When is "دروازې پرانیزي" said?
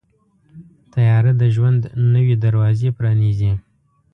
2.45-3.51